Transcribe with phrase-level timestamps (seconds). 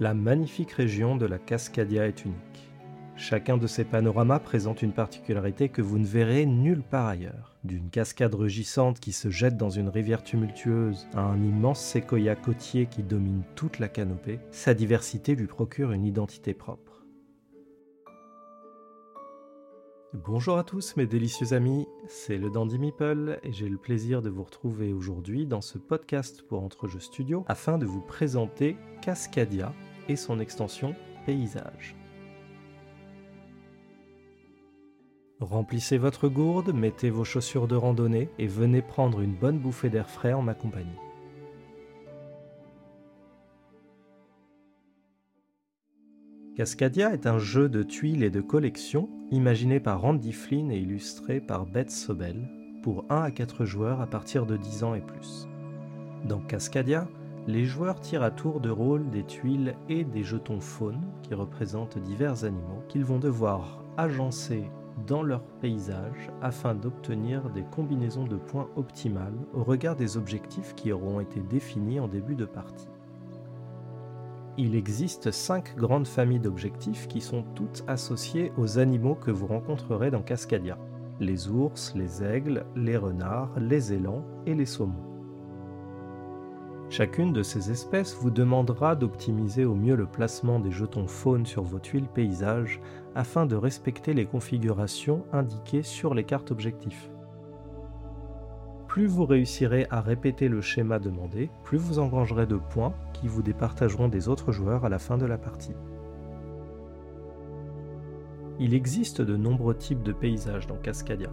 [0.00, 2.70] La magnifique région de la Cascadia est unique.
[3.16, 7.58] Chacun de ces panoramas présente une particularité que vous ne verrez nulle part ailleurs.
[7.64, 12.86] D'une cascade rugissante qui se jette dans une rivière tumultueuse à un immense séquoia côtier
[12.86, 17.04] qui domine toute la canopée, sa diversité lui procure une identité propre.
[20.14, 24.30] Bonjour à tous mes délicieux amis, c'est le Dandy Meeple et j'ai le plaisir de
[24.30, 29.74] vous retrouver aujourd'hui dans ce podcast pour Entrejeux Studio afin de vous présenter Cascadia
[30.16, 30.94] son extension
[31.26, 31.94] Paysage.
[35.40, 40.10] Remplissez votre gourde, mettez vos chaussures de randonnée et venez prendre une bonne bouffée d'air
[40.10, 40.98] frais en ma compagnie.
[46.56, 51.40] Cascadia est un jeu de tuiles et de collection imaginé par Randy Flynn et illustré
[51.40, 52.36] par Beth Sobel
[52.82, 55.48] pour 1 à 4 joueurs à partir de 10 ans et plus.
[56.26, 57.08] Dans Cascadia,
[57.46, 61.98] les joueurs tirent à tour de rôle des tuiles et des jetons faunes qui représentent
[61.98, 64.70] divers animaux qu'ils vont devoir agencer
[65.06, 70.92] dans leur paysage afin d'obtenir des combinaisons de points optimales au regard des objectifs qui
[70.92, 72.88] auront été définis en début de partie.
[74.58, 80.10] Il existe cinq grandes familles d'objectifs qui sont toutes associées aux animaux que vous rencontrerez
[80.10, 80.76] dans Cascadia.
[81.18, 85.09] Les ours, les aigles, les renards, les élans et les saumons.
[86.90, 91.62] Chacune de ces espèces vous demandera d'optimiser au mieux le placement des jetons faune sur
[91.62, 92.80] vos tuiles paysages
[93.14, 97.08] afin de respecter les configurations indiquées sur les cartes objectifs.
[98.88, 103.42] Plus vous réussirez à répéter le schéma demandé, plus vous engrangerez de points qui vous
[103.42, 105.76] départageront des autres joueurs à la fin de la partie.
[108.58, 111.30] Il existe de nombreux types de paysages dans Cascadia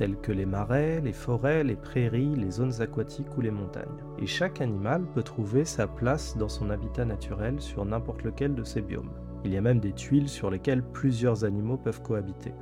[0.00, 3.84] tels que les marais, les forêts, les prairies, les zones aquatiques ou les montagnes.
[4.18, 8.64] Et chaque animal peut trouver sa place dans son habitat naturel sur n'importe lequel de
[8.64, 9.10] ces biomes.
[9.44, 12.54] Il y a même des tuiles sur lesquelles plusieurs animaux peuvent cohabiter.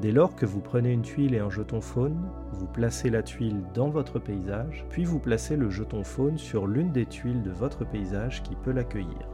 [0.00, 3.64] Dès lors que vous prenez une tuile et un jeton faune, vous placez la tuile
[3.74, 7.84] dans votre paysage, puis vous placez le jeton faune sur l'une des tuiles de votre
[7.84, 9.28] paysage qui peut l'accueillir.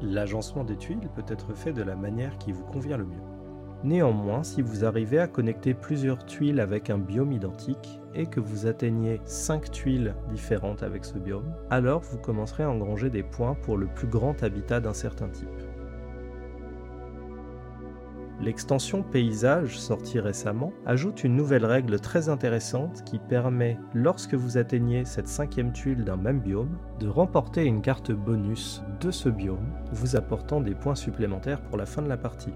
[0.00, 3.35] L'agencement des tuiles peut être fait de la manière qui vous convient le mieux.
[3.86, 8.66] Néanmoins, si vous arrivez à connecter plusieurs tuiles avec un biome identique et que vous
[8.66, 13.76] atteignez 5 tuiles différentes avec ce biome, alors vous commencerez à engranger des points pour
[13.76, 15.46] le plus grand habitat d'un certain type.
[18.40, 25.04] L'extension paysage sortie récemment ajoute une nouvelle règle très intéressante qui permet, lorsque vous atteignez
[25.04, 30.16] cette cinquième tuile d'un même biome, de remporter une carte bonus de ce biome, vous
[30.16, 32.52] apportant des points supplémentaires pour la fin de la partie.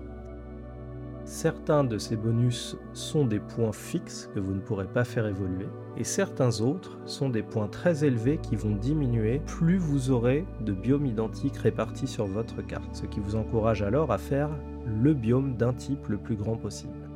[1.30, 5.68] Certains de ces bonus sont des points fixes que vous ne pourrez pas faire évoluer,
[5.96, 10.72] et certains autres sont des points très élevés qui vont diminuer plus vous aurez de
[10.72, 14.50] biomes identiques répartis sur votre carte, ce qui vous encourage alors à faire
[14.84, 17.08] le biome d'un type le plus grand possible.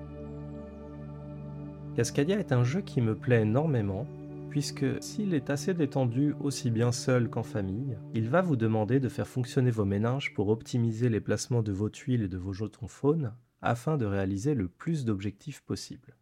[1.97, 4.07] Cascadia est un jeu qui me plaît énormément,
[4.49, 9.09] puisque s'il est assez détendu aussi bien seul qu'en famille, il va vous demander de
[9.09, 12.87] faire fonctionner vos méninges pour optimiser les placements de vos tuiles et de vos jetons
[12.87, 13.33] faune,
[13.65, 16.17] afin de réaliser le plus d'objectifs possible.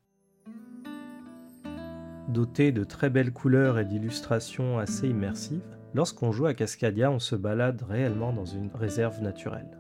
[2.28, 7.36] Doté de très belles couleurs et d'illustrations assez immersives, lorsqu'on joue à Cascadia, on se
[7.36, 9.78] balade réellement dans une réserve naturelle.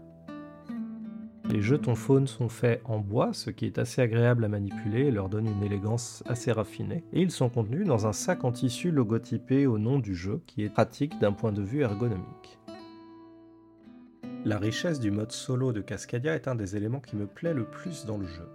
[1.48, 5.10] Les jetons faunes sont faits en bois, ce qui est assez agréable à manipuler et
[5.10, 8.90] leur donne une élégance assez raffinée, et ils sont contenus dans un sac en tissu
[8.90, 12.61] logotypé au nom du jeu, qui est pratique d'un point de vue ergonomique.
[14.44, 17.64] La richesse du mode solo de Cascadia est un des éléments qui me plaît le
[17.64, 18.48] plus dans le jeu.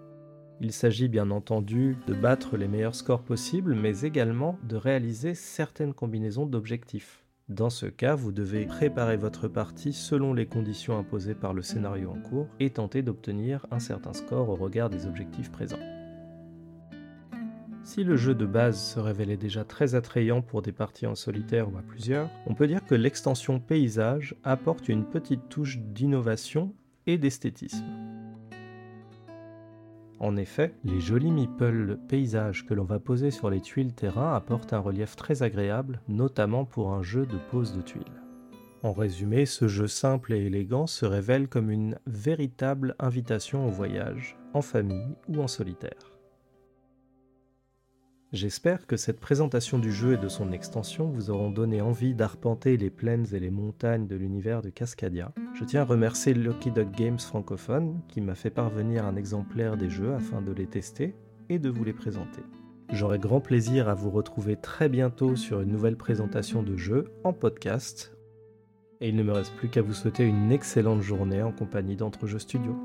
[0.60, 5.94] Il s'agit bien entendu de battre les meilleurs scores possibles, mais également de réaliser certaines
[5.94, 7.24] combinaisons d'objectifs.
[7.48, 12.12] Dans ce cas, vous devez préparer votre partie selon les conditions imposées par le scénario
[12.12, 15.80] en cours et tenter d'obtenir un certain score au regard des objectifs présents.
[17.98, 21.74] Si le jeu de base se révélait déjà très attrayant pour des parties en solitaire
[21.74, 26.76] ou à plusieurs, on peut dire que l'extension paysage apporte une petite touche d'innovation
[27.08, 27.84] et d'esthétisme.
[30.20, 34.74] En effet, les jolis meeple paysages que l'on va poser sur les tuiles terrain apportent
[34.74, 38.22] un relief très agréable, notamment pour un jeu de pose de tuiles.
[38.84, 44.38] En résumé, ce jeu simple et élégant se révèle comme une véritable invitation au voyage,
[44.54, 46.17] en famille ou en solitaire.
[48.34, 52.76] J'espère que cette présentation du jeu et de son extension vous auront donné envie d'arpenter
[52.76, 55.32] les plaines et les montagnes de l'univers de Cascadia.
[55.54, 59.90] Je tiens à remercier Lucky Dog Games francophone qui m'a fait parvenir un exemplaire des
[59.90, 61.16] jeux afin de les tester
[61.48, 62.42] et de vous les présenter.
[62.92, 67.32] J'aurai grand plaisir à vous retrouver très bientôt sur une nouvelle présentation de jeu en
[67.32, 68.14] podcast.
[69.00, 72.40] Et il ne me reste plus qu'à vous souhaiter une excellente journée en compagnie d'Entrejeux
[72.40, 72.76] Studio.